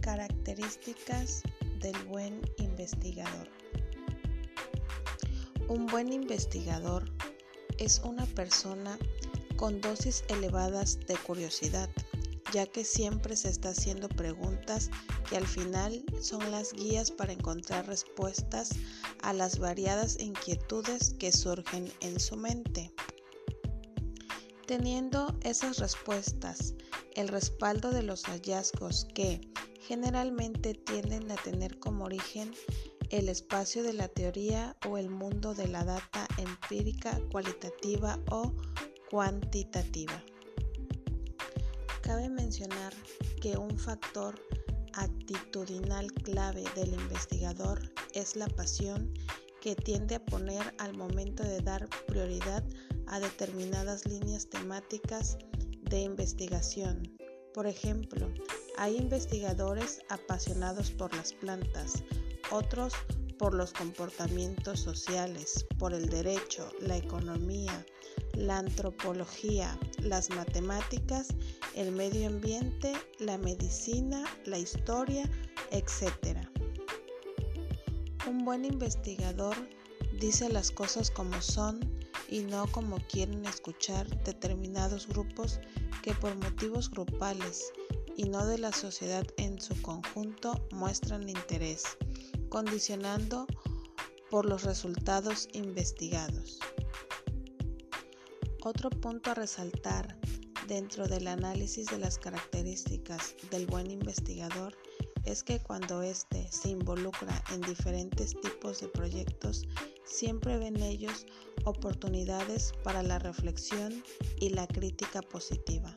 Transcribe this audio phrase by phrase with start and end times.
[0.00, 1.42] Características
[1.80, 3.48] del buen investigador.
[5.68, 7.04] Un buen investigador
[7.78, 8.98] es una persona
[9.56, 11.90] con dosis elevadas de curiosidad,
[12.52, 14.90] ya que siempre se está haciendo preguntas
[15.28, 18.70] que al final son las guías para encontrar respuestas
[19.22, 22.90] a las variadas inquietudes que surgen en su mente.
[24.66, 26.74] Teniendo esas respuestas,
[27.16, 29.49] el respaldo de los hallazgos que
[29.90, 32.52] generalmente tienden a tener como origen
[33.08, 38.52] el espacio de la teoría o el mundo de la data empírica, cualitativa o
[39.10, 40.22] cuantitativa.
[42.02, 42.94] Cabe mencionar
[43.42, 44.40] que un factor
[44.92, 49.12] actitudinal clave del investigador es la pasión
[49.60, 52.62] que tiende a poner al momento de dar prioridad
[53.08, 55.36] a determinadas líneas temáticas
[55.82, 57.12] de investigación.
[57.52, 58.32] Por ejemplo,
[58.80, 62.02] hay investigadores apasionados por las plantas,
[62.50, 62.94] otros
[63.38, 67.84] por los comportamientos sociales, por el derecho, la economía,
[68.32, 71.28] la antropología, las matemáticas,
[71.76, 75.30] el medio ambiente, la medicina, la historia,
[75.70, 76.38] etc.
[78.26, 79.56] Un buen investigador
[80.18, 81.80] dice las cosas como son
[82.30, 85.60] y no como quieren escuchar determinados grupos
[86.02, 87.72] que por motivos grupales
[88.16, 91.84] y no de la sociedad en su conjunto muestran interés,
[92.48, 93.46] condicionando
[94.30, 96.60] por los resultados investigados.
[98.62, 100.18] Otro punto a resaltar
[100.68, 104.76] dentro del análisis de las características del buen investigador
[105.24, 109.66] es que cuando éste se involucra en diferentes tipos de proyectos,
[110.04, 111.26] siempre ven ellos
[111.64, 114.02] oportunidades para la reflexión
[114.38, 115.96] y la crítica positiva.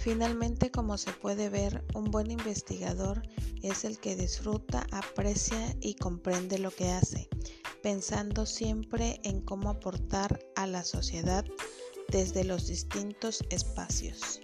[0.00, 3.20] Finalmente, como se puede ver, un buen investigador
[3.62, 7.28] es el que disfruta, aprecia y comprende lo que hace,
[7.82, 11.44] pensando siempre en cómo aportar a la sociedad
[12.08, 14.40] desde los distintos espacios.